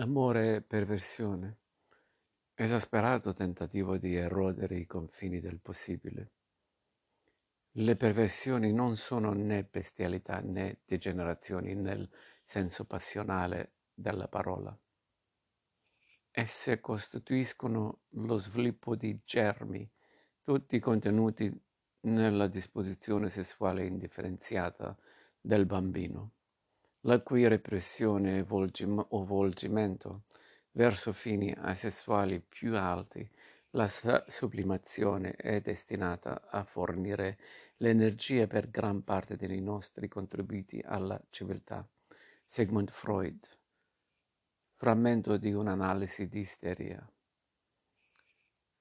Amore 0.00 0.54
e 0.54 0.60
perversione, 0.62 1.58
esasperato 2.54 3.34
tentativo 3.34 3.98
di 3.98 4.14
erodere 4.14 4.78
i 4.78 4.86
confini 4.86 5.40
del 5.40 5.60
possibile. 5.60 6.30
Le 7.72 7.96
perversioni 7.96 8.72
non 8.72 8.96
sono 8.96 9.34
né 9.34 9.62
bestialità 9.62 10.40
né 10.40 10.78
degenerazioni 10.86 11.74
nel 11.74 12.08
senso 12.42 12.86
passionale 12.86 13.74
della 13.92 14.26
parola. 14.26 14.74
Esse 16.30 16.80
costituiscono 16.80 18.04
lo 18.12 18.38
sviluppo 18.38 18.96
di 18.96 19.20
germi, 19.22 19.86
tutti 20.42 20.78
contenuti 20.78 21.52
nella 22.04 22.46
disposizione 22.46 23.28
sessuale 23.28 23.84
indifferenziata 23.84 24.96
del 25.38 25.66
bambino 25.66 26.32
la 27.02 27.20
cui 27.20 27.48
repressione 27.48 28.44
o 28.48 29.24
volgimento 29.24 30.24
verso 30.72 31.12
fini 31.12 31.54
asessuali 31.56 32.40
più 32.40 32.76
alti, 32.76 33.28
la 33.70 33.88
sublimazione 34.26 35.32
è 35.32 35.60
destinata 35.60 36.48
a 36.50 36.64
fornire 36.64 37.38
l'energia 37.76 38.46
per 38.46 38.68
gran 38.68 39.04
parte 39.04 39.36
dei 39.36 39.60
nostri 39.60 40.08
contributi 40.08 40.82
alla 40.84 41.20
civiltà. 41.30 41.86
Sigmund 42.44 42.90
Freud. 42.90 43.46
Frammento 44.74 45.36
di 45.36 45.52
un'analisi 45.52 46.28
di 46.28 46.40
isteria. 46.40 47.08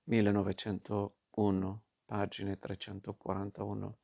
1901, 0.05 1.83
pagine 2.05 2.57
341. 2.57 3.97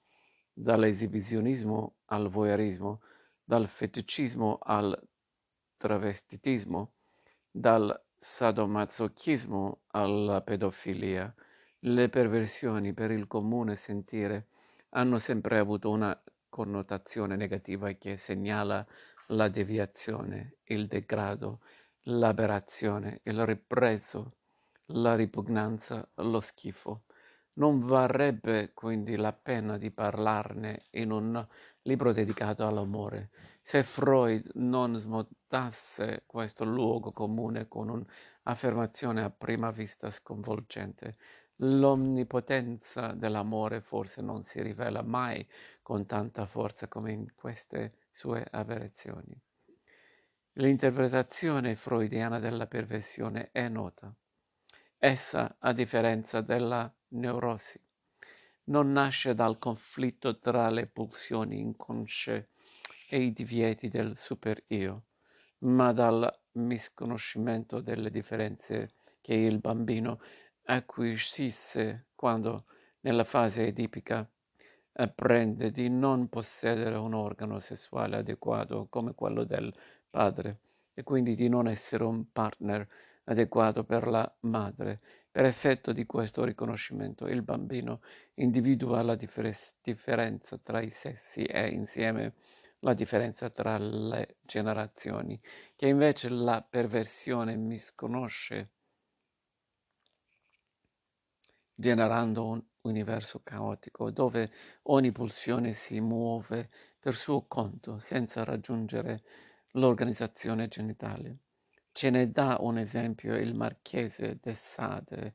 Dall'esibizionismo 0.54 1.96
al 2.06 2.30
voyeurismo 2.30 3.02
dal 3.46 3.68
feticismo 3.68 4.58
al 4.62 5.00
travestitismo, 5.78 6.94
dal 7.52 8.04
sadomasochismo 8.18 9.82
alla 9.92 10.42
pedofilia, 10.42 11.34
le 11.80 12.10
perversioni 12.10 12.94
per 12.94 13.12
il 13.12 13.28
comune 13.28 13.76
sentire 13.76 14.48
hanno 14.90 15.20
sempre 15.20 15.60
avuto 15.60 15.92
una 15.92 16.20
connotazione 16.50 17.36
negativa 17.36 17.92
che 17.92 18.18
segnala 18.18 18.86
la 19.28 19.48
deviazione, 19.48 20.58
il 20.64 20.88
degrado, 20.88 21.60
l'aberrazione, 22.04 23.20
il 23.24 23.46
ripreso, 23.46 24.38
la 24.88 25.16
ripugnanza, 25.16 26.08
lo 26.16 26.40
schifo. 26.40 27.04
Non 27.54 27.86
varrebbe 27.86 28.72
quindi 28.74 29.16
la 29.16 29.34
pena 29.34 29.78
di 29.78 29.92
parlarne 29.92 30.86
in 30.92 31.12
un 31.12 31.48
libro 31.86 32.12
dedicato 32.14 32.68
all'amore. 32.68 33.30
Se 33.62 33.84
Freud 33.84 34.52
non 34.56 34.98
smontasse 34.98 36.24
questo 36.26 36.64
luogo 36.64 37.12
comune 37.12 37.68
con 37.68 37.90
un'affermazione 37.90 39.24
a 39.24 39.30
prima 39.30 39.72
vista 39.72 40.10
sconvolgente, 40.10 41.18
l'omnipotenza 41.58 43.14
dell'amore 43.14 43.82
forse 43.82 44.22
non 44.22 44.44
si 44.44 44.62
rivela 44.62 45.02
mai 45.02 45.48
con 45.82 46.06
tanta 46.06 46.46
forza 46.46 46.88
come 46.88 47.12
in 47.12 47.34
queste 47.36 47.94
sue 48.12 48.46
aberrazioni. 48.50 49.40
L'interpretazione 50.54 51.76
freudiana 51.76 52.40
della 52.40 52.66
perversione 52.66 53.50
è 53.52 53.68
nota. 53.68 54.14
Essa, 54.98 55.58
a 55.60 55.74
differenza 55.74 56.42
della 56.42 56.92
neurosi. 57.10 57.85
Non 58.68 58.92
nasce 58.92 59.36
dal 59.36 59.60
conflitto 59.60 60.40
tra 60.40 60.70
le 60.70 60.88
pulsioni 60.88 61.60
inconsce 61.60 62.50
e 63.08 63.22
i 63.22 63.32
divieti 63.32 63.90
del 63.90 64.18
super-io, 64.18 65.04
ma 65.60 65.94
dal 65.94 66.32
misconoscimento 66.54 67.80
delle 67.80 68.10
differenze 68.10 68.96
che 69.22 69.36
il 69.36 69.60
bambino 69.60 70.20
acquisisce 70.64 72.08
quando, 72.16 72.66
nella 73.02 73.24
fase 73.24 73.68
edipica, 73.68 74.28
apprende 74.94 75.70
di 75.70 75.90
non 75.90 76.28
possedere 76.28 76.96
un 76.96 77.14
organo 77.14 77.60
sessuale 77.60 78.18
adeguato 78.18 78.88
come 78.90 79.14
quello 79.14 79.44
del 79.44 79.72
padre 80.10 80.60
e 80.94 81.04
quindi 81.04 81.36
di 81.36 81.50
non 81.50 81.68
essere 81.68 82.04
un 82.04 82.32
partner 82.32 82.88
adeguato 83.26 83.84
per 83.84 84.08
la 84.08 84.36
madre 84.42 85.02
per 85.36 85.44
effetto 85.44 85.92
di 85.92 86.06
questo 86.06 86.46
riconoscimento 86.46 87.28
il 87.28 87.42
bambino 87.42 88.00
individua 88.36 89.02
la 89.02 89.18
differenza 89.18 90.58
tra 90.64 90.80
i 90.82 90.90
sessi 90.90 91.44
e 91.44 91.68
insieme 91.72 92.36
la 92.80 92.94
differenza 92.94 93.50
tra 93.50 93.78
le 93.78 94.38
generazioni, 94.44 95.38
che 95.76 95.88
invece 95.88 96.30
la 96.30 96.62
perversione 96.62 97.58
misconosce, 97.58 98.70
generando 101.76 102.46
un 102.46 102.64
universo 102.84 103.42
caotico 103.44 104.12
dove 104.12 104.50
ogni 104.84 105.12
pulsione 105.12 105.74
si 105.74 106.00
muove 106.00 106.70
per 106.98 107.14
suo 107.14 107.46
conto 107.46 108.00
senza 108.00 108.46
raggiungere 108.46 109.22
l'organizzazione 109.72 110.70
genitale. 110.70 111.40
Ce 111.98 112.10
ne 112.10 112.30
dà 112.30 112.58
un 112.60 112.78
esempio 112.78 113.38
il 113.38 113.56
marchese 113.56 114.38
de 114.42 114.54
Sade 114.54 115.34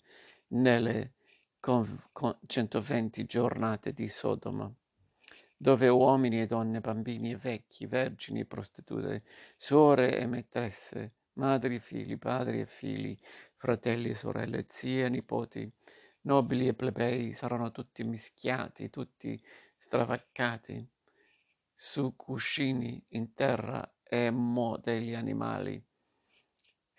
nelle 0.48 1.15
120 1.59 3.25
giornate 3.25 3.94
di 3.94 4.06
Sodoma, 4.09 4.70
dove 5.56 5.88
uomini 5.88 6.43
e 6.43 6.47
donne, 6.47 6.81
bambini 6.81 7.31
e 7.31 7.37
vecchi, 7.37 7.87
vergini 7.87 8.41
e 8.41 8.44
prostitute, 8.44 9.22
suore 9.56 10.19
e 10.19 10.26
maîtresse, 10.26 11.15
madri 11.38 11.76
e 11.76 11.81
figli, 11.81 12.19
padri 12.19 12.60
e 12.60 12.66
figli, 12.66 13.19
fratelli 13.56 14.10
e 14.10 14.15
sorelle, 14.15 14.66
zie 14.69 15.06
e 15.06 15.09
nipoti, 15.09 15.72
nobili 16.25 16.69
e 16.69 16.75
plebei 16.75 17.32
saranno 17.32 17.70
tutti 17.70 18.04
mischiati, 18.04 18.91
tutti 18.91 19.43
stravaccati 19.78 20.87
su 21.75 22.15
cuscini 22.15 23.03
in 23.12 23.32
terra 23.32 23.94
e 24.03 24.31
mo 24.31 24.76
degli 24.76 25.15
animali 25.15 25.82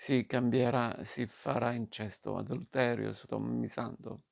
si 0.02 0.26
cambierà, 0.26 1.04
si 1.04 1.28
farà 1.28 1.74
incesto, 1.74 2.36
adulterio, 2.36 3.14
sodomizando, 3.14 4.24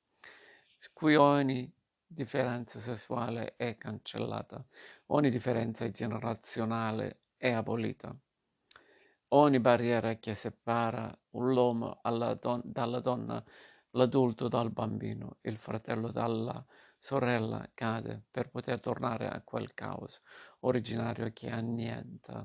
qui 0.92 1.14
ogni 1.14 1.72
differenza 2.04 2.80
sessuale 2.80 3.54
è 3.54 3.76
cancellata, 3.76 4.64
ogni 5.06 5.30
differenza 5.30 5.88
generazionale 5.88 7.20
è 7.36 7.52
abolita. 7.52 8.12
Ogni 9.28 9.60
barriera 9.60 10.16
che 10.16 10.34
separa 10.34 11.16
l'uomo 11.34 12.00
don- 12.40 12.62
dalla 12.64 12.98
donna, 12.98 13.40
l'adulto 13.90 14.48
dal 14.48 14.72
bambino, 14.72 15.36
il 15.42 15.56
fratello 15.56 16.10
dalla 16.10 16.66
sorella 16.98 17.70
cade 17.74 18.24
per 18.28 18.50
poter 18.50 18.80
tornare 18.80 19.28
a 19.28 19.40
quel 19.42 19.72
caos 19.72 20.20
originario 20.62 21.30
che 21.32 21.48
annienta 21.48 22.44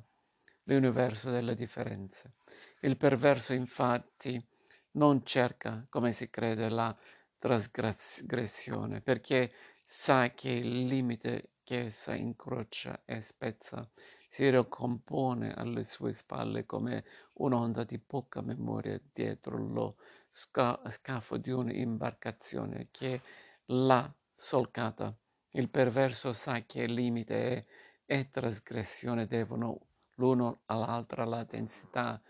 l'universo 0.65 1.31
delle 1.31 1.55
differenze. 1.55 2.33
Il 2.81 2.97
perverso 2.97 3.53
infatti 3.53 4.43
non 4.91 5.25
cerca, 5.25 5.85
come 5.89 6.11
si 6.13 6.29
crede, 6.29 6.69
la 6.69 6.95
trasgressione, 7.37 9.01
perché 9.01 9.51
sa 9.83 10.31
che 10.31 10.49
il 10.49 10.85
limite 10.85 11.51
che 11.63 11.85
essa 11.85 12.13
incrocia 12.13 13.01
e 13.05 13.21
spezza 13.21 13.89
si 14.27 14.49
ricompone 14.49 15.53
alle 15.53 15.83
sue 15.83 16.13
spalle 16.13 16.65
come 16.65 17.03
un'onda 17.33 17.83
di 17.83 17.97
poca 17.99 18.41
memoria 18.41 18.99
dietro 19.13 19.57
lo 19.57 19.97
sca- 20.29 20.79
scafo 20.91 21.37
di 21.37 21.51
un'imbarcazione 21.51 22.89
che 22.91 23.21
l'ha 23.65 24.13
solcata. 24.35 25.15
Il 25.51 25.69
perverso 25.69 26.33
sa 26.33 26.61
che 26.65 26.81
il 26.83 26.93
limite 26.93 27.35
e, 27.35 27.65
e 28.05 28.29
trasgressione 28.29 29.25
devono 29.25 29.87
l'uno 30.15 30.62
all'altra 30.65 31.25
la 31.25 31.44
densità 31.44 32.21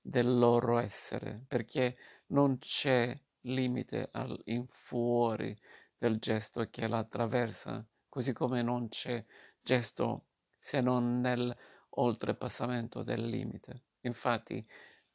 del 0.00 0.38
loro 0.38 0.78
essere, 0.78 1.44
perché 1.46 1.96
non 2.28 2.58
c'è 2.58 3.18
limite 3.42 4.08
al 4.12 4.40
in 4.46 4.66
fuori 4.66 5.56
del 5.96 6.18
gesto 6.18 6.66
che 6.70 6.88
la 6.88 6.98
attraversa, 6.98 7.84
così 8.08 8.32
come 8.32 8.62
non 8.62 8.88
c'è 8.88 9.24
gesto 9.60 10.26
se 10.58 10.80
non 10.80 11.20
nell'oltrepassamento 11.20 13.02
del 13.02 13.26
limite. 13.26 13.84
Infatti, 14.00 14.66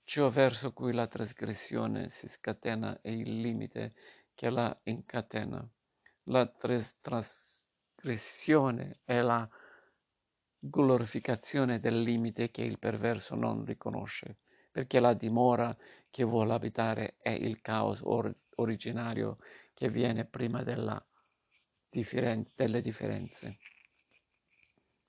ciò 0.03 0.29
verso 0.29 0.73
cui 0.73 0.93
la 0.93 1.07
trasgressione 1.07 2.09
si 2.09 2.27
scatena 2.27 2.99
è 3.01 3.09
il 3.09 3.41
limite 3.41 3.93
che 4.33 4.49
la 4.49 4.75
incatena. 4.83 5.67
La 6.23 6.47
tras- 6.47 6.97
trasgressione 7.01 9.01
è 9.03 9.21
la 9.21 9.47
glorificazione 10.59 11.79
del 11.79 12.01
limite 12.01 12.51
che 12.51 12.61
il 12.61 12.79
perverso 12.79 13.35
non 13.35 13.65
riconosce, 13.65 14.38
perché 14.71 15.00
la 15.00 15.13
dimora 15.13 15.75
che 16.09 16.23
vuole 16.23 16.53
abitare 16.53 17.15
è 17.21 17.29
il 17.29 17.61
caos 17.61 18.01
or- 18.01 18.35
originario 18.56 19.38
che 19.73 19.89
viene 19.89 20.25
prima 20.25 20.63
differen- 21.89 22.51
delle 22.56 22.81
differenze, 22.81 23.57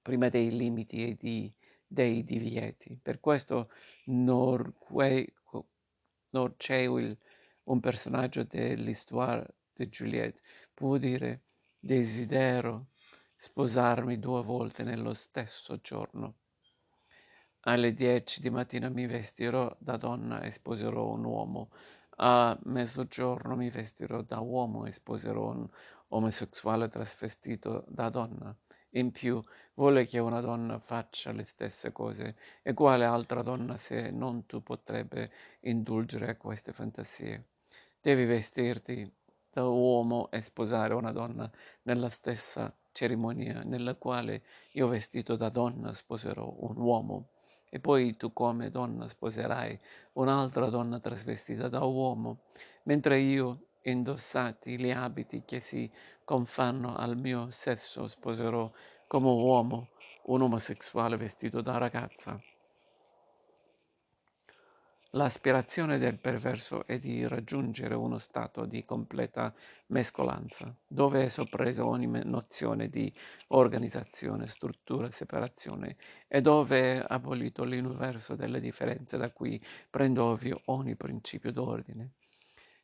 prima 0.00 0.29
dei 0.29 0.56
limiti 0.56 1.05
e 1.05 1.17
di 1.17 1.52
dei 1.91 2.23
divieti. 2.23 2.97
Per 3.02 3.19
questo 3.19 3.69
Norque, 4.05 5.35
Norchewil, 6.31 7.19
un 7.64 7.81
personaggio 7.81 8.44
dell'histoire 8.44 9.56
di 9.75 9.88
Juliette, 9.88 10.41
può 10.73 10.99
dire 10.99 11.43
desidero 11.81 12.91
sposarmi 13.42 14.19
due 14.19 14.42
volte 14.42 14.82
nello 14.82 15.14
stesso 15.14 15.81
giorno. 15.81 16.34
Alle 17.60 17.94
dieci 17.94 18.42
di 18.42 18.50
mattina 18.50 18.90
mi 18.90 19.06
vestirò 19.06 19.75
da 19.78 19.96
donna 19.96 20.42
e 20.42 20.50
sposerò 20.50 21.06
un 21.06 21.25
uomo. 21.25 21.70
A 22.16 22.58
mezzogiorno 22.64 23.56
mi 23.56 23.70
vestirò 23.70 24.20
da 24.20 24.40
uomo 24.40 24.84
e 24.84 24.92
sposerò 24.92 25.52
un 25.52 25.66
omosessuale 26.08 26.90
trasvestito 26.90 27.87
da 27.88 28.10
donna. 28.10 28.54
In 28.90 29.10
più, 29.10 29.42
vuole 29.72 30.04
che 30.04 30.19
una 30.19 30.42
donna 30.42 30.78
faccia 30.78 31.32
le 31.32 31.44
stesse 31.44 31.92
cose, 31.92 32.37
e 32.60 32.75
quale 32.75 33.06
altra 33.06 33.40
donna 33.40 33.78
se 33.78 34.10
non 34.10 34.44
tu 34.44 34.62
potrebbe 34.62 35.32
indulgere 35.60 36.28
a 36.28 36.37
queste 36.37 36.75
fantasie? 36.75 37.46
Devi 38.02 38.26
vestirti 38.26 39.10
da 39.50 39.66
uomo 39.66 40.31
e 40.31 40.42
sposare 40.42 40.92
una 40.92 41.12
donna 41.12 41.50
nella 41.84 42.10
stessa 42.10 42.70
cerimonia 42.92 43.62
nella 43.62 43.94
quale 43.94 44.42
io 44.72 44.88
vestito 44.88 45.37
da 45.37 45.48
donna 45.48 45.94
sposerò 45.94 46.54
un 46.58 46.76
uomo 46.76 47.28
e 47.70 47.78
poi 47.78 48.16
tu 48.16 48.32
come 48.32 48.70
donna 48.70 49.08
sposerai 49.08 49.78
un'altra 50.14 50.69
donna 50.69 50.98
trasvestita 50.98 51.69
da 51.69 51.84
uomo, 51.84 52.40
mentre 52.82 53.20
io, 53.20 53.66
indossati 53.82 54.76
gli 54.76 54.90
abiti 54.90 55.44
che 55.46 55.60
si 55.60 55.90
confanno 56.25 56.96
al 56.96 57.16
mio 57.16 57.50
sesso, 57.50 58.08
sposerò 58.08 58.70
come 59.06 59.28
uomo 59.28 59.88
un 60.25 60.42
omosessuale 60.42 61.16
vestito 61.16 61.60
da 61.62 61.78
ragazza. 61.78 62.38
L'aspirazione 65.15 65.99
del 65.99 66.21
perverso 66.21 66.87
è 66.87 67.01
di 67.01 67.27
raggiungere 67.27 67.97
uno 67.97 68.19
stato 68.19 68.65
di 68.65 68.85
completa 68.85 69.53
mescolanza, 69.87 70.73
dove 70.87 71.25
è 71.25 71.29
soppresa 71.29 71.85
ogni 71.85 72.07
nozione 72.25 72.89
di 72.89 73.12
organizzazione, 73.49 74.47
struttura, 74.47 75.11
separazione 75.11 75.97
e 76.29 76.41
dove 76.41 76.99
è 76.99 77.05
abolito 77.09 77.65
l'universo 77.65 78.37
delle 78.37 78.61
differenze 78.61 79.17
da 79.17 79.33
cui 79.33 79.61
prende 79.91 80.21
ovvio 80.21 80.62
ogni 80.67 80.95
principio 80.95 81.51
d'ordine. 81.51 82.12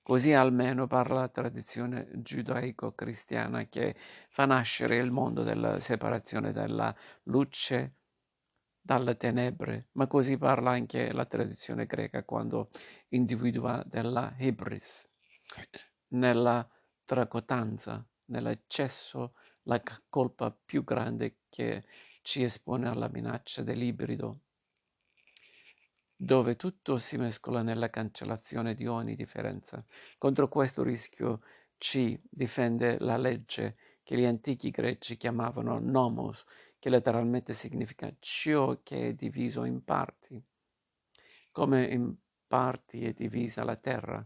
Così 0.03 0.33
almeno 0.33 0.89
parla 0.89 1.21
la 1.21 1.29
tradizione 1.29 2.09
giudaico-cristiana 2.13 3.67
che 3.69 3.95
fa 4.29 4.47
nascere 4.47 4.97
il 4.97 5.13
mondo 5.13 5.45
della 5.45 5.79
separazione 5.79 6.51
della 6.51 6.93
luce 7.25 7.95
dalle 8.87 9.17
tenebre, 9.17 9.89
ma 9.93 10.07
così 10.07 10.39
parla 10.39 10.71
anche 10.71 11.13
la 11.13 11.27
tradizione 11.27 11.87
greca 11.87 12.23
quando 12.23 12.71
individua 13.09 13.83
della 13.85 14.33
hybris, 14.39 15.11
nella 16.11 16.67
tracotanza, 17.05 18.07
nell'eccesso, 18.27 19.35
la 19.65 19.83
colpa 20.09 20.57
più 20.65 20.85
grande 20.85 21.39
che 21.49 21.83
ci 22.23 22.45
espone 22.45 22.89
alla 22.89 23.09
minaccia 23.09 23.65
dell'ibrido, 23.65 24.43
dove 26.15 26.55
tutto 26.55 26.97
si 26.97 27.17
mescola 27.17 27.63
nella 27.63 27.91
cancellazione 27.91 28.77
di 28.77 28.87
ogni 28.87 29.17
differenza. 29.17 29.85
Contro 30.17 30.49
questo 30.49 30.85
rischio 30.85 31.41
ci 31.77 32.17
difende 32.23 33.01
la 33.01 33.17
legge 33.17 33.77
che 34.05 34.17
gli 34.17 34.25
antichi 34.25 34.71
greci 34.71 35.17
chiamavano 35.17 35.81
nomos, 35.81 36.47
che 36.79 36.91
letteralmente 36.91 37.53
significa 37.53 38.15
ciò 38.19 38.81
che 38.83 39.09
è 39.09 39.13
diviso 39.15 39.65
in 39.65 39.83
parti, 39.85 40.43
come 41.51 41.87
in 41.87 42.15
parti 42.47 43.05
è 43.05 43.13
divisa 43.13 43.65
la 43.65 43.77
terra, 43.77 44.25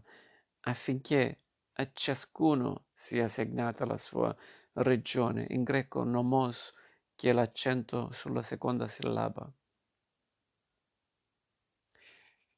affinché 0.61 1.39
a 1.73 1.89
ciascuno 1.93 2.87
sia 2.93 3.25
assegnata 3.25 3.85
la 3.85 3.97
sua 3.97 4.35
regione, 4.73 5.47
in 5.49 5.63
greco 5.63 6.03
nomos, 6.03 6.73
che 7.15 7.29
è 7.29 7.33
l'accento 7.33 8.11
sulla 8.11 8.41
seconda 8.41 8.87
sillaba. 8.87 9.51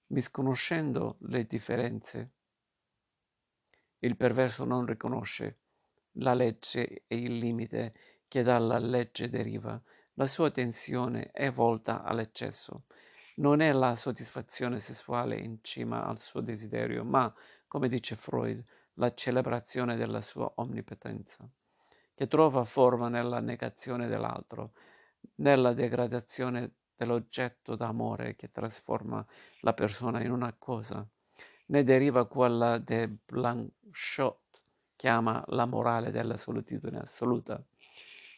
Misconoscendo 0.08 1.18
le 1.22 1.46
differenze, 1.46 2.32
il 4.00 4.18
perverso 4.18 4.66
non 4.66 4.86
riconosce 4.86 5.60
la 6.18 6.34
legge 6.34 7.04
e 7.08 7.16
il 7.16 7.38
limite 7.38 7.94
che 8.34 8.42
dalla 8.42 8.80
legge 8.80 9.30
deriva, 9.30 9.80
la 10.16 10.26
sua 10.26 10.48
attenzione 10.48 11.30
è 11.32 11.52
volta 11.52 12.02
all'eccesso. 12.02 12.86
Non 13.36 13.62
è 13.62 13.72
la 13.72 13.96
soddisfazione 13.96 14.80
sessuale 14.80 15.38
in 15.38 15.60
cima 15.62 16.04
al 16.04 16.20
suo 16.20 16.42
desiderio, 16.42 17.04
ma, 17.04 17.32
come 17.68 17.88
dice 17.88 18.16
Freud, 18.16 18.64
la 18.94 19.14
celebrazione 19.14 19.98
della 19.98 20.22
sua 20.22 20.52
onnipotenza, 20.56 21.48
che 22.16 22.26
trova 22.26 22.64
forma 22.64 23.08
nella 23.08 23.40
negazione 23.40 24.08
dell'altro, 24.08 24.72
nella 25.36 25.74
degradazione 25.74 26.72
dell'oggetto 26.96 27.76
d'amore 27.76 28.36
che 28.36 28.50
trasforma 28.50 29.24
la 29.60 29.74
persona 29.74 30.24
in 30.24 30.32
una 30.32 30.56
cosa. 30.58 31.08
Ne 31.68 31.84
deriva 31.84 32.26
quella 32.26 32.80
de 32.80 33.16
Blanchot 33.28 34.42
chiama 34.96 35.44
la 35.50 35.66
morale 35.66 36.10
della 36.10 36.38
solitudine 36.38 36.98
assoluta, 36.98 37.64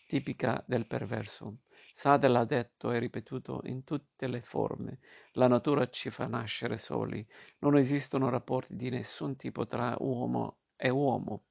tipica 0.05 0.63
del 0.67 0.85
perverso. 0.87 1.59
Sade 1.93 2.27
l'ha 2.27 2.45
detto 2.45 2.91
e 2.91 2.99
ripetuto 2.99 3.61
in 3.65 3.83
tutte 3.83 4.27
le 4.27 4.41
forme. 4.41 4.99
La 5.33 5.47
natura 5.47 5.89
ci 5.89 6.09
fa 6.09 6.27
nascere 6.27 6.77
soli. 6.77 7.25
Non 7.59 7.77
esistono 7.77 8.29
rapporti 8.29 8.75
di 8.75 8.89
nessun 8.89 9.35
tipo 9.35 9.65
tra 9.65 9.95
uomo 9.99 10.57
e 10.75 10.89
uomo. 10.89 11.43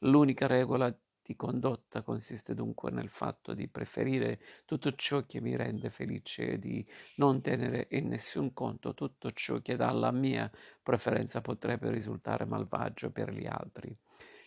L'unica 0.00 0.46
regola 0.46 0.94
di 1.22 1.36
condotta 1.36 2.02
consiste 2.02 2.54
dunque 2.54 2.90
nel 2.90 3.08
fatto 3.08 3.54
di 3.54 3.68
preferire 3.68 4.40
tutto 4.64 4.90
ciò 4.92 5.24
che 5.26 5.40
mi 5.40 5.54
rende 5.54 5.90
felice 5.90 6.52
e 6.52 6.58
di 6.58 6.84
non 7.16 7.40
tenere 7.40 7.86
in 7.90 8.08
nessun 8.08 8.52
conto 8.52 8.94
tutto 8.94 9.30
ciò 9.30 9.60
che 9.60 9.76
dalla 9.76 10.10
mia 10.10 10.50
preferenza 10.82 11.40
potrebbe 11.40 11.90
risultare 11.90 12.44
malvagio 12.46 13.10
per 13.12 13.32
gli 13.32 13.46
altri. 13.46 13.96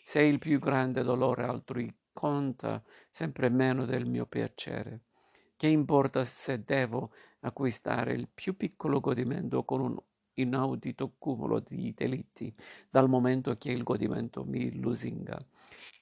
Se 0.03 0.21
il 0.21 0.39
più 0.39 0.59
grande 0.59 1.03
dolore 1.03 1.45
altrui 1.45 1.89
conta 2.13 2.81
sempre 3.09 3.49
meno 3.49 3.85
del 3.85 4.05
mio 4.05 4.25
piacere, 4.25 5.01
che 5.57 5.67
importa 5.67 6.23
se 6.23 6.63
devo 6.63 7.11
acquistare 7.41 8.13
il 8.13 8.29
più 8.33 8.55
piccolo 8.55 8.99
godimento 8.99 9.65
con 9.65 9.81
un 9.81 9.97
inaudito 10.35 11.15
cumulo 11.17 11.59
di 11.59 11.93
delitti, 11.95 12.53
dal 12.89 13.09
momento 13.09 13.57
che 13.57 13.71
il 13.71 13.83
godimento 13.83 14.45
mi 14.45 14.73
lusinga? 14.79 15.43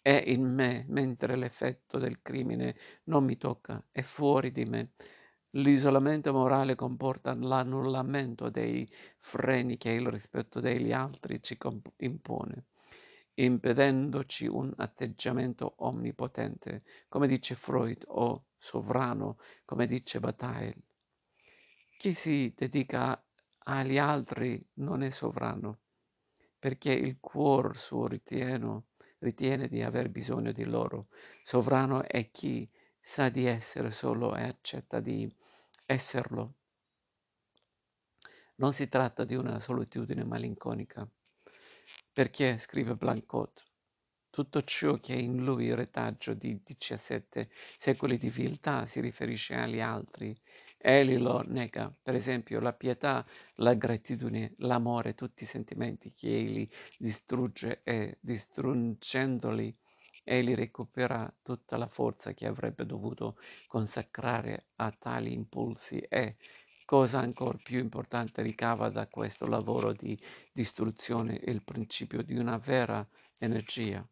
È 0.01 0.23
in 0.27 0.43
me, 0.43 0.85
mentre 0.87 1.35
l'effetto 1.35 1.97
del 1.97 2.21
crimine 2.21 2.75
non 3.05 3.23
mi 3.23 3.37
tocca, 3.37 3.83
è 3.91 4.01
fuori 4.01 4.51
di 4.51 4.65
me. 4.65 4.91
L'isolamento 5.51 6.31
morale 6.31 6.75
comporta 6.75 7.33
l'annullamento 7.33 8.49
dei 8.49 8.89
freni 9.17 9.77
che 9.77 9.91
il 9.91 10.07
rispetto 10.07 10.59
degli 10.59 10.91
altri 10.91 11.41
ci 11.41 11.57
impone 11.97 12.65
impedendoci 13.35 14.45
un 14.45 14.73
atteggiamento 14.77 15.75
onnipotente, 15.77 16.83
come 17.07 17.27
dice 17.27 17.55
Freud, 17.55 18.03
o 18.07 18.45
sovrano, 18.57 19.37
come 19.65 19.87
dice 19.87 20.19
Bataille. 20.19 20.75
Chi 21.97 22.13
si 22.13 22.53
dedica 22.55 23.23
agli 23.63 23.97
altri 23.97 24.63
non 24.75 25.03
è 25.03 25.11
sovrano, 25.11 25.79
perché 26.57 26.91
il 26.91 27.19
cuore 27.19 27.75
suo 27.75 28.07
ritiene, 28.07 28.83
ritiene 29.19 29.67
di 29.67 29.81
aver 29.81 30.09
bisogno 30.09 30.51
di 30.51 30.63
loro. 30.63 31.07
Sovrano 31.43 32.03
è 32.03 32.29
chi 32.31 32.69
sa 32.99 33.29
di 33.29 33.45
essere 33.45 33.91
solo 33.91 34.35
e 34.35 34.43
accetta 34.43 34.99
di 34.99 35.31
esserlo. 35.85 36.53
Non 38.55 38.73
si 38.73 38.87
tratta 38.87 39.23
di 39.23 39.35
una 39.35 39.59
solitudine 39.59 40.23
malinconica, 40.23 41.07
perché, 42.13 42.57
scrive 42.57 42.95
Blancot, 42.95 43.63
tutto 44.29 44.61
ciò 44.61 44.95
che 44.97 45.13
è 45.13 45.17
in 45.17 45.43
lui 45.43 45.65
il 45.65 45.75
retaggio 45.75 46.33
di 46.33 46.61
17 46.63 47.49
secoli 47.77 48.17
di 48.17 48.29
viltà 48.29 48.85
si 48.85 49.01
riferisce 49.01 49.55
agli 49.55 49.81
altri. 49.81 50.35
Egli 50.77 51.17
lo 51.17 51.43
nega, 51.45 51.93
per 52.01 52.15
esempio, 52.15 52.59
la 52.59 52.73
pietà, 52.73 53.25
la 53.55 53.73
gratitudine, 53.73 54.55
l'amore, 54.59 55.15
tutti 55.15 55.43
i 55.43 55.45
sentimenti 55.45 56.13
che 56.13 56.27
egli 56.27 56.67
distrugge 56.97 57.81
e 57.83 58.17
distruggendoli 58.21 59.77
egli 60.23 60.53
recupera 60.55 61.31
tutta 61.41 61.77
la 61.77 61.87
forza 61.87 62.33
che 62.33 62.45
avrebbe 62.45 62.85
dovuto 62.85 63.37
consacrare 63.67 64.67
a 64.75 64.91
tali 64.91 65.33
impulsi 65.33 65.99
e, 65.99 66.37
Cosa 66.91 67.19
ancora 67.19 67.57
più 67.57 67.79
importante 67.79 68.41
ricava 68.41 68.89
da 68.89 69.07
questo 69.07 69.45
lavoro 69.47 69.93
di 69.93 70.21
distruzione 70.51 71.39
il 71.45 71.63
principio 71.63 72.21
di 72.21 72.35
una 72.35 72.57
vera 72.57 73.07
energia. 73.37 74.05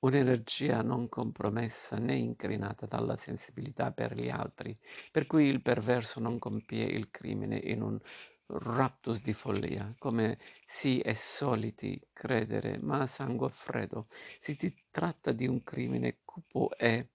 un'energia 0.00 0.82
non 0.82 1.08
compromessa 1.08 1.98
né 1.98 2.16
incrinata 2.16 2.86
dalla 2.86 3.14
sensibilità 3.14 3.92
per 3.92 4.16
gli 4.16 4.28
altri, 4.28 4.76
per 5.12 5.26
cui 5.26 5.44
il 5.44 5.62
perverso 5.62 6.18
non 6.18 6.40
compie 6.40 6.86
il 6.86 7.10
crimine 7.10 7.58
in 7.58 7.80
un 7.80 8.00
raptus 8.46 9.22
di 9.22 9.34
follia, 9.34 9.94
come 9.98 10.38
si 10.64 10.98
è 10.98 11.14
soliti 11.14 12.00
credere, 12.12 12.78
ma 12.82 13.02
a 13.02 13.06
sangue 13.06 13.50
freddo. 13.50 14.08
Si 14.40 14.56
tratta 14.90 15.30
di 15.30 15.46
un 15.46 15.62
crimine 15.62 16.18
cupo 16.24 16.70
e 16.76 17.10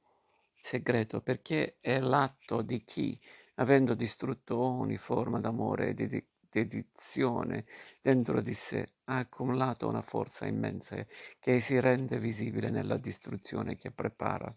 segreto, 0.66 1.22
perché 1.22 1.78
è 1.80 2.00
l'atto 2.00 2.64
di 2.64 2.84
chi, 2.84 3.20
avendo 3.56 3.94
distrutto 3.94 4.58
ogni 4.58 4.98
forma 4.98 5.40
d'amore 5.40 5.90
e 5.90 5.94
di 5.94 6.28
dedizione 6.50 7.66
dentro 8.02 8.42
di 8.42 8.54
sé 8.54 8.94
ha 9.06 9.18
accumulato 9.18 9.88
una 9.88 10.02
forza 10.02 10.48
immensa 10.48 11.06
che 11.40 11.60
si 11.60 11.80
rende 11.80 12.18
visibile 12.18 12.72
nella 12.72 12.98
distruzione 12.98 13.76
che 13.76 13.92
prepara. 13.92 14.54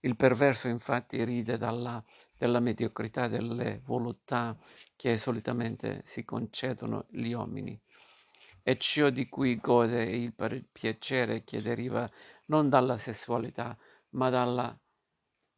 Il 0.00 0.14
perverso 0.14 0.68
infatti 0.68 1.24
ride 1.24 1.58
dalla, 1.58 2.02
della 2.36 2.60
mediocrità 2.60 3.26
delle 3.26 3.80
volontà 3.82 4.56
che 4.94 5.18
solitamente 5.18 6.02
si 6.04 6.24
concedono 6.24 7.06
gli 7.10 7.32
uomini 7.32 7.78
e 8.62 8.78
ciò 8.78 9.10
di 9.10 9.28
cui 9.28 9.56
gode 9.56 10.04
il 10.04 10.32
piacere 10.70 11.42
che 11.42 11.60
deriva 11.60 12.08
non 12.46 12.68
dalla 12.68 12.98
sessualità, 12.98 13.76
ma 14.10 14.30
dalla 14.30 14.79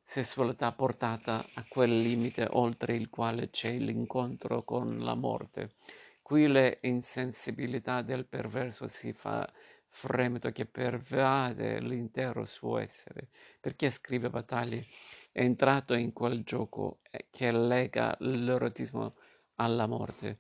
sessualità 0.03 0.73
portata 0.73 1.45
a 1.55 1.65
quel 1.69 2.01
limite 2.01 2.47
oltre 2.51 2.95
il 2.95 3.09
quale 3.09 3.51
c'è 3.51 3.73
l'incontro 3.73 4.63
con 4.63 4.99
la 4.99 5.15
morte. 5.15 5.75
Qui 6.21 6.49
l'insensibilità 6.49 8.03
del 8.03 8.27
perverso 8.27 8.87
si 8.87 9.13
fa 9.13 9.51
fremito 9.89 10.51
che 10.51 10.65
pervade 10.65 11.81
l'intero 11.81 12.47
suo 12.47 12.79
essere, 12.79 13.29
perché 13.61 13.91
scrive 13.91 14.31
battaglie, 14.31 14.87
è 15.31 15.43
entrato 15.43 15.95
in 15.95 16.13
quel 16.13 16.43
gioco 16.43 17.01
eh, 17.11 17.27
che 17.31 17.53
lega 17.53 18.17
l'erotismo 18.21 19.17
alla 19.57 19.87
morte. 19.87 20.39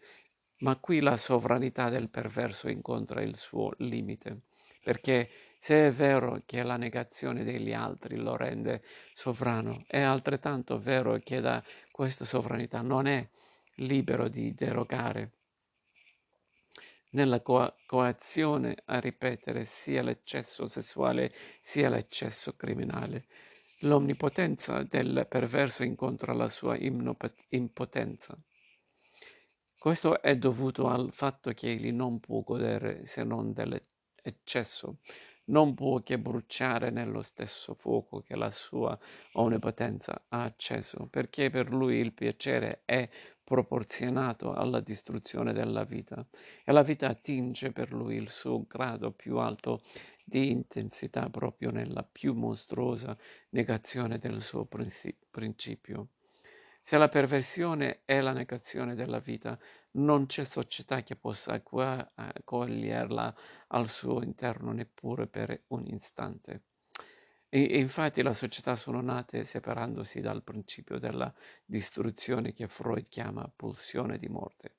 Ma 0.58 0.76
qui 0.76 1.00
la 1.00 1.16
sovranità 1.16 1.88
del 1.88 2.08
perverso 2.08 2.68
incontra 2.68 3.20
il 3.20 3.36
suo 3.36 3.72
limite, 3.78 4.42
perché 4.82 5.28
se 5.64 5.86
è 5.86 5.92
vero 5.92 6.42
che 6.44 6.64
la 6.64 6.76
negazione 6.76 7.44
degli 7.44 7.72
altri 7.72 8.16
lo 8.16 8.34
rende 8.34 8.82
sovrano, 9.14 9.84
è 9.86 10.00
altrettanto 10.00 10.76
vero 10.76 11.20
che 11.20 11.40
da 11.40 11.62
questa 11.92 12.24
sovranità 12.24 12.82
non 12.82 13.06
è 13.06 13.24
libero 13.76 14.26
di 14.26 14.54
derogare. 14.54 15.30
Nella 17.10 17.40
co- 17.42 17.76
coazione 17.86 18.82
a 18.86 18.98
ripetere 18.98 19.64
sia 19.64 20.02
l'eccesso 20.02 20.66
sessuale 20.66 21.32
sia 21.60 21.88
l'eccesso 21.88 22.56
criminale. 22.56 23.26
L'omnipotenza 23.82 24.82
del 24.82 25.28
perverso 25.28 25.84
incontra 25.84 26.32
la 26.32 26.48
sua 26.48 26.76
impotenza. 26.76 28.36
Questo 29.78 30.20
è 30.20 30.36
dovuto 30.36 30.88
al 30.88 31.12
fatto 31.12 31.52
che 31.52 31.70
egli 31.70 31.92
non 31.92 32.18
può 32.18 32.40
godere 32.40 33.06
se 33.06 33.22
non 33.22 33.52
dell'eccesso, 33.52 34.98
non 35.52 35.74
può 35.74 36.00
che 36.00 36.18
bruciare 36.18 36.90
nello 36.90 37.22
stesso 37.22 37.74
fuoco 37.74 38.20
che 38.20 38.34
la 38.36 38.50
sua 38.50 38.98
onnipotenza 39.32 40.24
ha 40.28 40.42
acceso, 40.42 41.06
perché 41.08 41.50
per 41.50 41.70
lui 41.70 41.96
il 41.96 42.12
piacere 42.12 42.82
è 42.84 43.08
proporzionato 43.44 44.52
alla 44.52 44.80
distruzione 44.80 45.52
della 45.52 45.84
vita 45.84 46.26
e 46.64 46.72
la 46.72 46.82
vita 46.82 47.08
attinge 47.08 47.70
per 47.70 47.92
lui 47.92 48.16
il 48.16 48.30
suo 48.30 48.64
grado 48.66 49.12
più 49.12 49.36
alto 49.38 49.82
di 50.24 50.50
intensità 50.50 51.28
proprio 51.28 51.70
nella 51.70 52.02
più 52.02 52.32
mostruosa 52.32 53.16
negazione 53.50 54.18
del 54.18 54.40
suo 54.40 54.66
principio. 55.30 56.08
Se 56.84 56.98
la 56.98 57.08
perversione 57.08 58.02
è 58.04 58.20
la 58.20 58.32
negazione 58.32 58.96
della 58.96 59.20
vita, 59.20 59.56
non 59.92 60.26
c'è 60.26 60.42
società 60.42 61.02
che 61.04 61.14
possa 61.14 61.52
accoglierla 61.52 63.36
al 63.68 63.88
suo 63.88 64.20
interno 64.20 64.72
neppure 64.72 65.28
per 65.28 65.62
un 65.68 65.86
istante. 65.86 66.64
E, 67.48 67.78
infatti 67.78 68.20
le 68.22 68.34
società 68.34 68.74
sono 68.74 69.00
nate 69.00 69.44
separandosi 69.44 70.20
dal 70.20 70.42
principio 70.42 70.98
della 70.98 71.32
distruzione 71.64 72.52
che 72.52 72.66
Freud 72.66 73.08
chiama 73.08 73.50
pulsione 73.54 74.18
di 74.18 74.28
morte. 74.28 74.76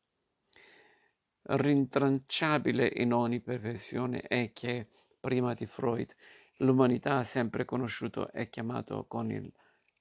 Rintracciabile 1.44 2.92
in 2.96 3.14
ogni 3.14 3.40
perversione 3.40 4.22
è 4.22 4.52
che, 4.52 4.90
prima 5.22 5.54
di 5.54 5.66
Freud, 5.66 6.14
l'umanità 6.58 7.18
ha 7.18 7.24
sempre 7.24 7.64
conosciuto 7.64 8.30
e 8.32 8.50
chiamato 8.50 9.06
con 9.08 9.32
il 9.32 9.52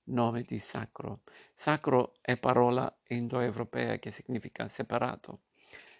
nome 0.04 0.42
di 0.42 0.58
sacro. 0.58 1.22
Sacro 1.54 2.14
è 2.20 2.36
parola 2.36 2.92
indoeuropea 3.08 3.98
che 3.98 4.10
significa 4.10 4.68
separato. 4.68 5.42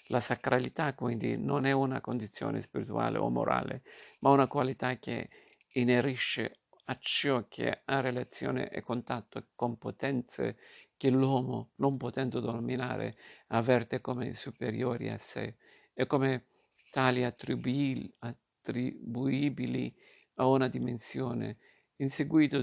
La 0.07 0.21
sacralità 0.21 0.95
quindi 0.95 1.37
non 1.39 1.65
è 1.65 1.73
una 1.73 2.01
condizione 2.01 2.61
spirituale 2.61 3.19
o 3.19 3.31
morale, 3.31 3.83
ma 4.21 4.31
una 4.31 4.47
qualità 4.49 4.99
che 4.99 5.29
inerisce 5.75 6.63
a 6.87 6.99
ciò 7.01 7.47
che 7.49 7.83
ha 7.85 8.01
relazione 8.01 8.69
e 8.69 8.83
contatto 8.83 9.47
con 9.55 9.79
potenze 9.79 10.59
che 10.97 11.11
l'uomo, 11.11 11.71
non 11.77 11.97
potendo 11.97 12.41
dominare, 12.41 13.17
avverte 13.49 14.01
come 14.01 14.35
superiori 14.35 15.09
a 15.09 15.19
sé 15.19 15.57
e 15.95 16.07
come 16.07 16.47
tali 16.91 17.25
attribuibili 17.25 18.13
a 20.35 20.47
una 20.47 20.69
dimensione 20.69 21.59
in 21.97 22.11
seguito 22.11 22.61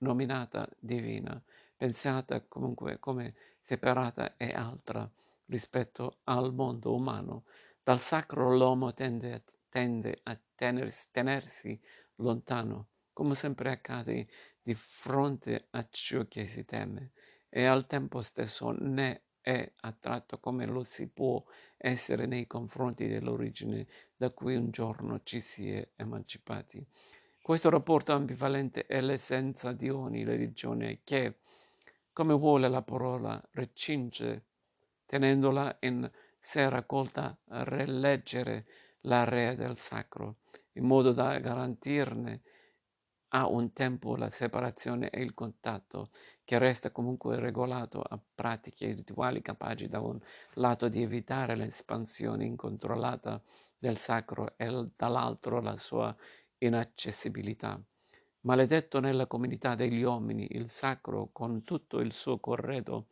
nominata 0.00 0.68
divina, 0.78 1.42
pensata 1.76 2.42
comunque 2.42 2.98
come 2.98 3.34
separata 3.58 4.36
e 4.36 4.52
altra 4.52 5.10
rispetto 5.46 6.18
al 6.24 6.52
mondo 6.52 6.94
umano. 6.94 7.44
Dal 7.82 7.98
sacro 7.98 8.54
l'uomo 8.54 8.92
tende 8.92 9.44
tende 9.70 10.20
a 10.24 10.38
tenersi, 10.54 11.08
tenersi 11.10 11.80
lontano, 12.16 12.88
come 13.14 13.34
sempre 13.34 13.70
accade 13.70 14.28
di 14.60 14.74
fronte 14.74 15.68
a 15.70 15.86
ciò 15.88 16.26
che 16.28 16.44
si 16.44 16.66
teme, 16.66 17.12
e 17.48 17.64
al 17.64 17.86
tempo 17.86 18.20
stesso 18.20 18.72
ne 18.72 19.22
è 19.40 19.72
attratto 19.80 20.38
come 20.38 20.66
lo 20.66 20.82
si 20.82 21.08
può 21.08 21.42
essere 21.78 22.26
nei 22.26 22.46
confronti 22.46 23.08
dell'origine 23.08 23.86
da 24.14 24.30
cui 24.30 24.54
un 24.54 24.70
giorno 24.70 25.22
ci 25.22 25.40
si 25.40 25.70
è 25.70 25.88
emancipati. 25.96 26.86
Questo 27.42 27.70
rapporto 27.70 28.12
ambivalente 28.12 28.84
è 28.86 29.00
l'essenza 29.00 29.72
di 29.72 29.88
ogni 29.88 30.24
religione 30.24 31.00
che, 31.04 31.38
come 32.12 32.34
vuole 32.34 32.68
la 32.68 32.82
parola, 32.82 33.42
recinge, 33.52 34.44
tenendola 35.06 35.78
in 35.80 36.08
sé 36.38 36.68
raccolta 36.68 37.36
a 37.48 37.64
rileggere 37.64 38.66
l'area 39.00 39.54
del 39.54 39.78
sacro, 39.78 40.40
in 40.74 40.84
modo 40.84 41.12
da 41.12 41.38
garantirne 41.38 42.42
a 43.28 43.48
un 43.48 43.72
tempo 43.72 44.16
la 44.16 44.28
separazione 44.28 45.08
e 45.08 45.22
il 45.22 45.32
contatto, 45.32 46.10
che 46.44 46.58
resta 46.58 46.90
comunque 46.90 47.40
regolato 47.40 48.02
a 48.02 48.20
pratiche 48.34 48.92
rituali 48.92 49.40
capaci 49.40 49.88
da 49.88 50.00
un 50.00 50.20
lato 50.54 50.88
di 50.88 51.02
evitare 51.02 51.56
l'espansione 51.56 52.44
incontrollata 52.44 53.42
del 53.78 53.96
sacro 53.96 54.58
e 54.58 54.90
dall'altro 54.94 55.60
la 55.60 55.78
sua 55.78 56.14
inaccessibilità. 56.60 57.80
Maledetto 58.42 59.00
nella 59.00 59.26
comunità 59.26 59.74
degli 59.74 60.02
uomini 60.02 60.46
il 60.52 60.70
sacro 60.70 61.28
con 61.32 61.62
tutto 61.62 62.00
il 62.00 62.12
suo 62.12 62.38
corredo 62.38 63.08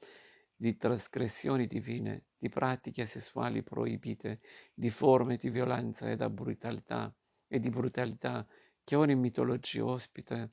di 0.56 0.76
trasgressioni 0.76 1.66
divine, 1.66 2.24
di 2.38 2.48
pratiche 2.48 3.06
sessuali 3.06 3.62
proibite, 3.62 4.40
di 4.72 4.90
forme 4.90 5.36
di 5.36 5.50
violenza 5.50 6.10
e 6.10 6.16
brutalità, 6.30 7.14
e 7.46 7.60
di 7.60 7.70
brutalità 7.70 8.46
che 8.82 8.96
ogni 8.96 9.14
mitologia 9.14 9.84
ospita 9.84 10.48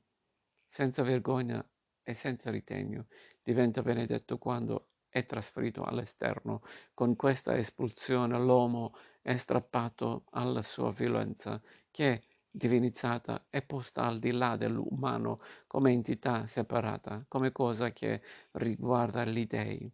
senza 0.66 1.02
vergogna 1.02 1.66
e 2.02 2.14
senza 2.14 2.50
ritegno, 2.50 3.06
diventa 3.42 3.82
benedetto 3.82 4.38
quando 4.38 4.90
è 5.08 5.24
trasferito 5.24 5.82
all'esterno. 5.84 6.62
Con 6.92 7.16
questa 7.16 7.56
espulsione 7.56 8.38
l'uomo 8.38 8.94
è 9.22 9.34
strappato 9.36 10.24
alla 10.30 10.62
sua 10.62 10.92
violenza 10.92 11.60
che 11.90 12.22
divinizzata 12.56 13.46
e 13.50 13.60
posta 13.60 14.04
al 14.04 14.18
di 14.18 14.30
là 14.30 14.56
dell'umano 14.56 15.38
come 15.66 15.92
entità 15.92 16.46
separata, 16.46 17.22
come 17.28 17.52
cosa 17.52 17.92
che 17.92 18.22
riguarda 18.52 19.26
gli 19.26 19.46
dei. 19.46 19.92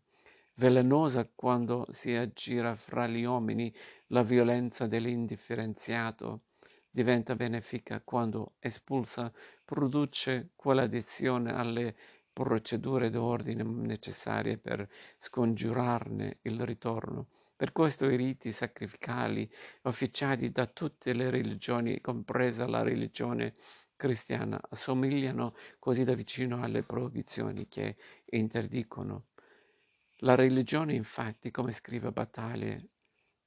Velenosa 0.55 1.29
quando 1.35 1.87
si 1.91 2.15
aggira 2.15 2.77
fra 2.77 3.09
gli 3.09 3.25
uomini 3.25 3.75
la 4.09 4.23
violenza 4.23 4.87
dell'indifferenziato, 4.87 6.43
diventa 6.89 7.35
benefica 7.35 8.01
quando 8.01 8.55
espulsa 8.61 9.33
produce 9.65 10.51
quell'addizione 10.55 11.53
alle 11.53 11.97
procedure 12.33 13.11
d'ordine 13.11 13.65
necessarie 13.65 14.57
per 14.57 14.89
scongiurarne 15.19 16.39
il 16.43 16.65
ritorno 16.65 17.27
Per 17.63 17.71
questo 17.71 18.11
i 18.11 18.17
riti 18.17 18.51
sacrificali 18.51 19.49
officiati 19.83 20.51
da 20.51 20.67
tutte 20.67 21.13
le 21.13 21.31
religioni, 21.31 22.01
compresa 22.01 22.67
la 22.67 22.83
religione 22.83 23.55
cristiana, 23.95 24.61
assomigliano 24.71 25.55
così 25.79 26.03
da 26.03 26.15
vicino 26.15 26.61
alle 26.61 26.83
proibizioni 26.83 27.69
che 27.69 27.95
interdicono. 28.31 29.27
La 30.23 30.35
religione, 30.35 30.95
infatti, 30.95 31.53
come 31.53 31.71
scrive 31.71 32.11
Battaglie, 32.11 32.89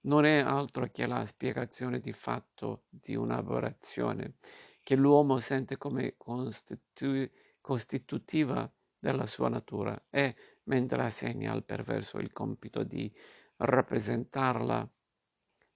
non 0.04 0.24
è 0.24 0.38
altro 0.38 0.90
che 0.94 1.06
la 1.08 1.26
spiegazione 1.26 2.00
di 2.00 2.14
fatto 2.14 2.86
di 2.88 3.16
un'aberrazione 3.16 4.36
che 4.82 4.96
l'uomo 4.96 5.40
sente 5.40 5.76
come 5.76 6.14
costitu- 6.16 7.30
costitutiva 7.60 8.72
della 8.98 9.28
sua 9.28 9.50
natura 9.50 10.06
e 10.10 10.36
mentre 10.64 11.04
assegna 11.04 11.52
al 11.52 11.66
perverso 11.66 12.18
il 12.18 12.32
compito 12.32 12.84
di 12.84 13.14
rappresentarla 13.58 14.90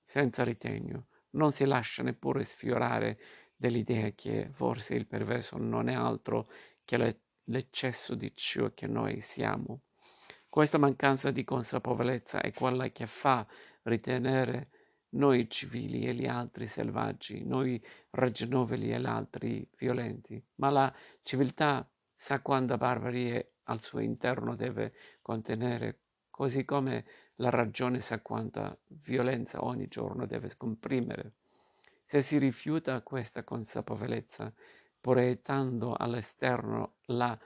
senza 0.03 0.43
ritegno, 0.43 1.07
non 1.31 1.51
si 1.51 1.65
lascia 1.65 2.03
neppure 2.03 2.43
sfiorare 2.43 3.19
dell'idea 3.55 4.09
che 4.11 4.49
forse 4.51 4.95
il 4.95 5.05
perverso 5.05 5.57
non 5.57 5.89
è 5.89 5.93
altro 5.93 6.49
che 6.83 7.21
l'eccesso 7.43 8.15
di 8.15 8.31
ciò 8.35 8.71
che 8.73 8.87
noi 8.87 9.21
siamo. 9.21 9.81
Questa 10.47 10.79
mancanza 10.79 11.29
di 11.29 11.43
consapevolezza 11.43 12.41
è 12.41 12.51
quella 12.51 12.89
che 12.89 13.05
fa 13.05 13.45
ritenere 13.83 14.69
noi 15.09 15.49
civili 15.49 16.07
e 16.07 16.13
gli 16.13 16.25
altri 16.25 16.67
selvaggi, 16.67 17.43
noi 17.43 17.83
ragionevoli 18.11 18.91
e 18.91 18.99
gli 18.99 19.05
altri 19.05 19.67
violenti, 19.77 20.43
ma 20.55 20.69
la 20.69 20.93
civiltà 21.21 21.87
sa 22.15 22.41
quanta 22.41 22.77
barbarie 22.77 23.57
al 23.63 23.83
suo 23.83 23.99
interno 23.99 24.55
deve 24.55 24.93
contenere, 25.21 25.99
così 26.29 26.65
come 26.65 27.05
la 27.39 27.49
ragione 27.49 28.01
sa 28.01 28.21
quanta 28.21 28.77
violenza 28.87 29.63
ogni 29.63 29.87
giorno 29.87 30.25
deve 30.25 30.55
comprimere. 30.57 31.33
Se 32.03 32.21
si 32.21 32.37
rifiuta 32.37 33.01
questa 33.01 33.43
consapevolezza, 33.43 34.53
proiettando 34.99 35.93
all'esterno 35.93 36.95
la 37.05 37.37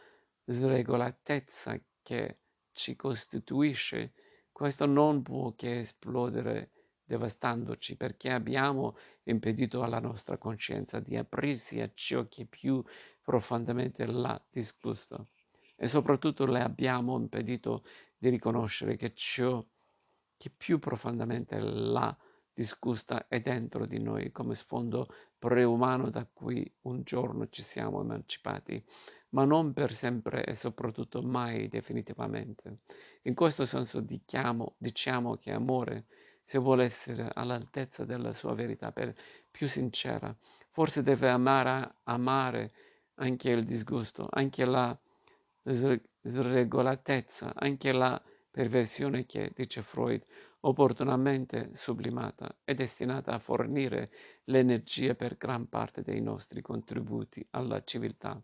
sregolatezza 0.46 1.80
che 2.02 2.38
ci 2.72 2.96
costituisce, 2.96 4.14
questo 4.52 4.86
non 4.86 5.22
può 5.22 5.54
che 5.56 5.80
esplodere 5.80 6.72
devastandoci 7.04 7.96
perché 7.96 8.32
abbiamo 8.32 8.98
impedito 9.24 9.84
alla 9.84 10.00
nostra 10.00 10.38
coscienza 10.38 11.00
di 11.00 11.16
aprirsi 11.18 11.82
a 11.82 11.92
ciò 11.94 12.28
che 12.28 12.46
più 12.46 12.84
profondamente 13.22 14.06
la 14.06 14.42
disgusta 14.50 15.24
e 15.76 15.88
soprattutto 15.88 16.46
le 16.46 16.62
abbiamo 16.62 17.18
impedito 17.18 17.84
di 18.18 18.30
riconoscere 18.30 18.96
che 18.96 19.14
ciò 19.14 19.64
che 20.44 20.50
più 20.50 20.78
profondamente 20.78 21.58
la 21.58 22.14
disgusta 22.54 23.30
è 23.30 23.40
dentro 23.40 23.86
di 23.86 23.98
noi 23.98 24.30
come 24.34 24.56
sfondo 24.56 25.08
preumano 25.40 26.10
da 26.10 26.28
cui 26.30 26.70
un 26.82 27.02
giorno 27.04 27.48
ci 27.48 27.62
siamo 27.62 28.02
emancipati, 28.02 28.84
ma 29.30 29.46
non 29.46 29.72
per 29.72 29.94
sempre 29.94 30.44
e 30.44 30.54
soprattutto 30.54 31.22
mai 31.22 31.70
definitivamente. 31.70 32.80
In 33.22 33.36
questo 33.36 33.64
senso 33.64 34.02
diciamo, 34.02 34.76
diciamo 34.78 35.38
che 35.38 35.52
amore 35.52 36.08
se 36.44 36.58
vuole 36.58 36.84
essere 36.84 37.30
all'altezza 37.34 38.04
della 38.04 38.34
sua 38.34 38.54
verità, 38.54 38.92
per 38.92 39.16
più 39.50 39.70
sincera, 39.70 40.36
forse 40.72 41.04
deve 41.04 41.30
amare, 41.30 42.00
amare 42.04 42.74
anche 43.16 43.50
il 43.50 43.64
disgusto, 43.64 44.28
anche 44.30 44.66
la 44.66 45.00
sregolatezza, 46.22 47.54
anche 47.56 47.94
la 47.94 48.22
perversione 48.54 49.26
che, 49.26 49.52
dice 49.56 49.82
Freud, 49.82 50.24
opportunamente 50.60 51.72
sublimata, 51.74 52.56
è 52.64 52.76
destinata 52.76 53.34
a 53.34 53.40
fornire 53.40 54.12
l'energia 54.44 55.16
per 55.16 55.38
gran 55.38 55.68
parte 55.70 56.04
dei 56.04 56.22
nostri 56.22 56.62
contributi 56.62 57.44
alla 57.50 57.84
civiltà. 57.84 58.40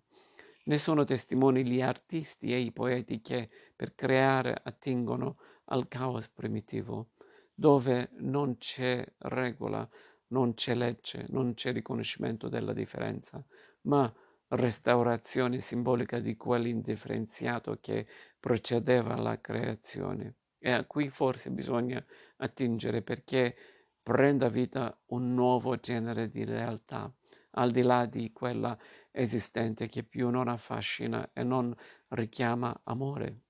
Ne 0.64 0.78
sono 0.80 1.04
testimoni 1.04 1.64
gli 1.64 1.80
artisti 1.80 2.52
e 2.52 2.58
i 2.58 2.72
poeti 2.72 3.22
che, 3.22 3.52
per 3.76 3.94
creare, 3.94 4.60
attingono 4.64 5.38
al 5.66 5.88
caos 5.88 6.28
primitivo, 6.28 7.12
dove 7.54 8.10
non 8.18 8.58
c'è 8.58 9.06
regola, 9.20 9.88
non 10.30 10.56
c'è 10.56 10.74
legge, 10.74 11.28
non 11.30 11.54
c'è 11.54 11.72
riconoscimento 11.72 12.50
della 12.50 12.74
differenza, 12.74 13.46
ma 13.82 14.12
restaurazione 14.50 15.60
simbolica 15.60 16.20
di 16.20 16.36
quell'indifferenziato 16.36 17.78
che 17.80 18.08
procedeva 18.40 19.14
alla 19.14 19.40
creazione. 19.40 20.36
E 20.58 20.72
a 20.72 20.86
cui 20.86 21.10
forse 21.10 21.52
bisogna 21.52 22.04
attingere 22.38 23.02
perché 23.02 23.56
prenda 24.02 24.50
vita 24.50 24.98
un 25.08 25.34
nuovo 25.34 25.78
genere 25.78 26.30
di 26.30 26.44
realtà, 26.44 27.12
al 27.52 27.72
di 27.72 27.82
là 27.82 28.06
di 28.06 28.32
quella 28.32 28.78
esistente 29.12 29.88
che 29.88 30.04
più 30.04 30.30
non 30.30 30.48
affascina 30.48 31.32
e 31.34 31.44
non 31.44 31.76
richiama 32.10 32.82
amore. 32.84 33.49